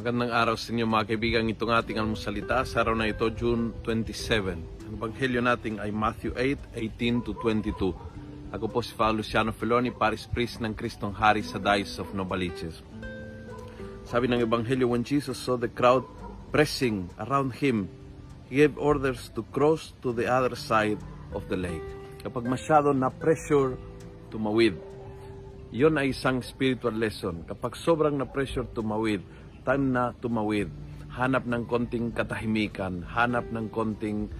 Magandang 0.00 0.32
araw 0.32 0.56
sa 0.56 0.72
inyo 0.72 0.88
mga 0.88 1.12
kaibigan. 1.12 1.52
Itong 1.52 1.76
ating 1.76 2.00
almusalita 2.00 2.64
sa 2.64 2.80
araw 2.80 2.96
na 2.96 3.12
ito, 3.12 3.28
June 3.36 3.76
27. 3.84 4.88
Ang 4.88 4.96
ebanghelyo 4.96 5.44
natin 5.44 5.76
ay 5.76 5.92
Matthew 5.92 6.32
8, 6.32 6.72
18 6.72 7.20
to 7.20 7.36
22. 7.36 7.92
Ako 8.48 8.64
po 8.72 8.80
si 8.80 8.96
Father 8.96 9.20
Luciano 9.20 9.52
Feloni, 9.52 9.92
Paris 9.92 10.24
Priest 10.24 10.64
ng 10.64 10.72
Kristong 10.72 11.12
Hari 11.12 11.44
sa 11.44 11.60
Diocese 11.60 12.00
of 12.00 12.16
Novaliches. 12.16 12.80
Sabi 14.08 14.24
ng 14.32 14.40
ebanghelyo, 14.40 14.88
when 14.88 15.04
Jesus 15.04 15.36
saw 15.36 15.60
the 15.60 15.68
crowd 15.68 16.08
pressing 16.48 17.04
around 17.20 17.60
him, 17.60 17.84
he 18.48 18.64
gave 18.64 18.80
orders 18.80 19.28
to 19.36 19.44
cross 19.52 19.92
to 20.00 20.16
the 20.16 20.24
other 20.24 20.56
side 20.56 20.96
of 21.36 21.44
the 21.52 21.60
lake. 21.60 21.84
Kapag 22.24 22.48
masyado 22.48 22.96
na 22.96 23.12
pressure, 23.12 23.76
tumawid. 24.32 24.80
Yon 25.76 26.00
ay 26.00 26.16
isang 26.16 26.40
spiritual 26.40 26.96
lesson. 26.96 27.44
Kapag 27.44 27.76
sobrang 27.76 28.16
na 28.16 28.24
pressure 28.24 28.64
tumawid, 28.72 29.20
time 29.62 29.94
na 29.94 30.12
tumawid, 30.18 30.68
hanap 31.14 31.44
ng 31.46 31.66
konting 31.66 32.14
katahimikan, 32.14 33.02
hanap 33.04 33.48
ng 33.50 33.66
konting 33.68 34.30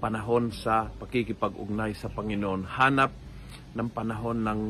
panahon 0.00 0.52
sa 0.52 0.92
pakikipag-ugnay 1.00 1.96
sa 1.96 2.12
Panginoon, 2.12 2.68
hanap 2.76 3.12
ng 3.74 3.88
panahon 3.90 4.44
ng 4.44 4.60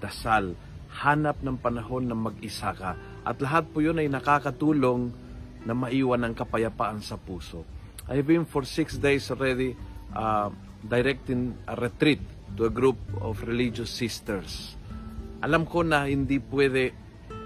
dasal, 0.00 0.56
hanap 1.04 1.40
ng 1.44 1.60
panahon 1.60 2.08
ng 2.08 2.18
mag-isa 2.32 2.72
ka. 2.72 2.96
At 3.26 3.36
lahat 3.38 3.68
po 3.70 3.84
yun 3.84 4.00
ay 4.00 4.08
nakakatulong 4.08 5.12
na 5.66 5.76
maiwan 5.76 6.24
ang 6.24 6.32
kapayapaan 6.32 7.04
sa 7.04 7.20
puso. 7.20 7.66
I've 8.08 8.24
been 8.24 8.48
for 8.48 8.64
six 8.64 8.96
days 8.96 9.28
already 9.28 9.76
uh, 10.16 10.48
directing 10.80 11.52
a 11.68 11.76
retreat 11.76 12.22
to 12.56 12.64
a 12.64 12.72
group 12.72 12.96
of 13.20 13.44
religious 13.44 13.92
sisters. 13.92 14.78
Alam 15.44 15.68
ko 15.68 15.84
na 15.84 16.08
hindi 16.08 16.40
pwede 16.40 16.96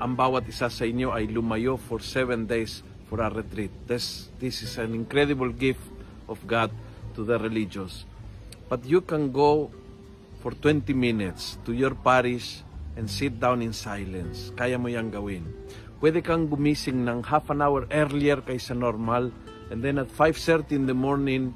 ang 0.03 0.19
bawat 0.19 0.43
isa 0.51 0.67
sa 0.67 0.83
inyo 0.83 1.15
ay 1.15 1.31
lumayo 1.31 1.79
for 1.79 2.03
seven 2.03 2.43
days 2.43 2.83
for 3.07 3.23
a 3.23 3.31
retreat. 3.31 3.71
This, 3.87 4.35
this 4.43 4.67
is 4.67 4.75
an 4.83 4.99
incredible 4.99 5.55
gift 5.55 5.83
of 6.27 6.43
God 6.43 6.75
to 7.15 7.23
the 7.23 7.39
religious. 7.39 8.03
But 8.67 8.83
you 8.83 9.05
can 9.05 9.31
go 9.31 9.71
for 10.43 10.51
20 10.59 10.91
minutes 10.91 11.61
to 11.63 11.71
your 11.71 11.95
parish 11.95 12.67
and 12.99 13.07
sit 13.07 13.39
down 13.39 13.63
in 13.63 13.71
silence. 13.71 14.51
Kaya 14.59 14.75
mo 14.75 14.91
yang 14.91 15.13
gawin. 15.13 15.47
Pwede 16.03 16.19
kang 16.19 16.51
gumising 16.51 17.07
ng 17.07 17.23
half 17.31 17.47
an 17.55 17.63
hour 17.63 17.87
earlier 17.95 18.43
kaysa 18.43 18.75
normal 18.75 19.31
and 19.71 19.87
then 19.87 20.03
at 20.03 20.11
5.30 20.11 20.83
in 20.83 20.85
the 20.91 20.97
morning 20.99 21.55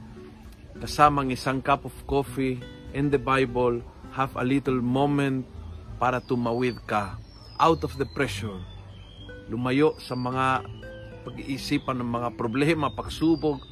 kasamang 0.79 1.35
isang 1.35 1.59
cup 1.59 1.83
of 1.83 1.97
coffee 2.07 2.63
and 2.95 3.11
the 3.11 3.19
Bible, 3.19 3.83
have 4.15 4.33
a 4.39 4.45
little 4.47 4.79
moment 4.79 5.43
para 5.99 6.23
tumawid 6.23 6.79
ka 6.87 7.26
out 7.61 7.85
of 7.85 7.97
the 7.97 8.09
pressure. 8.09 8.57
Lumayo 9.47 9.95
sa 10.03 10.19
mga 10.19 10.67
pag-iisipan 11.27 11.99
ng 11.99 12.11
mga 12.11 12.29
problema, 12.39 12.93
pagsubok, 12.93 13.63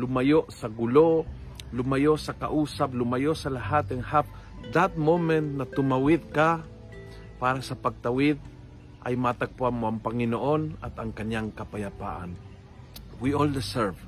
lumayo 0.00 0.48
sa 0.48 0.72
gulo, 0.72 1.28
lumayo 1.74 2.16
sa 2.16 2.32
kausap, 2.32 2.94
lumayo 2.96 3.36
sa 3.36 3.52
lahat 3.52 3.90
and 3.92 4.04
have 4.06 4.28
that 4.72 4.94
moment 4.96 5.60
na 5.60 5.66
tumawid 5.68 6.24
ka 6.32 6.64
para 7.36 7.60
sa 7.60 7.76
pagtawid 7.76 8.40
ay 9.04 9.14
matagpuan 9.20 9.76
mo 9.76 9.92
ang 9.92 10.00
Panginoon 10.00 10.80
at 10.80 10.96
ang 10.96 11.12
kanyang 11.12 11.52
kapayapaan. 11.52 12.32
We 13.20 13.36
all 13.36 13.50
deserve 13.50 14.00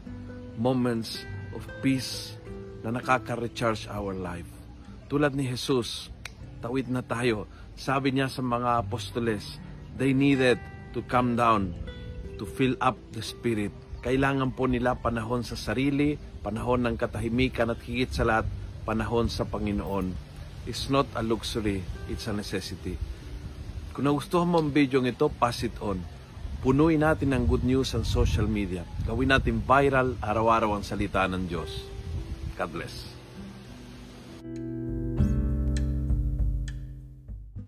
moments 0.56 1.28
of 1.52 1.68
peace 1.84 2.40
na 2.80 2.96
nakaka-recharge 2.96 3.92
our 3.92 4.16
life. 4.16 4.48
Tulad 5.12 5.36
ni 5.36 5.44
Jesus, 5.44 6.08
tawid 6.64 6.88
na 6.88 7.04
tayo. 7.04 7.44
Sabi 7.76 8.16
niya 8.16 8.32
sa 8.32 8.40
mga 8.40 8.80
apostoles, 8.80 9.60
they 10.00 10.16
needed 10.16 10.56
to 10.96 11.04
come 11.04 11.36
down 11.36 11.76
to 12.40 12.48
fill 12.48 12.72
up 12.80 12.96
the 13.12 13.20
Spirit. 13.20 13.72
Kailangan 14.00 14.56
po 14.56 14.64
nila 14.64 14.96
panahon 14.96 15.44
sa 15.44 15.60
sarili, 15.60 16.16
panahon 16.40 16.88
ng 16.88 16.96
katahimikan 16.96 17.68
at 17.68 17.80
higit 17.84 18.08
sa 18.08 18.24
lahat, 18.24 18.48
panahon 18.88 19.28
sa 19.28 19.44
Panginoon. 19.44 20.16
It's 20.64 20.88
not 20.88 21.04
a 21.12 21.20
luxury, 21.20 21.84
it's 22.08 22.24
a 22.26 22.32
necessity. 22.32 22.96
Kung 23.92 24.08
nagustuhan 24.08 24.48
mo 24.48 24.56
ang 24.60 24.72
video 24.72 25.04
ito, 25.04 25.28
pass 25.28 25.60
it 25.60 25.76
on. 25.84 26.00
Punuin 26.64 27.04
natin 27.04 27.36
ng 27.36 27.44
good 27.44 27.62
news 27.62 27.92
ang 27.92 28.08
social 28.08 28.48
media. 28.48 28.88
Gawin 29.04 29.30
natin 29.36 29.60
viral 29.60 30.16
araw-araw 30.24 30.80
ang 30.80 30.84
salita 30.84 31.28
ng 31.28 31.44
Diyos. 31.44 31.70
God 32.56 32.72
bless. 32.72 33.15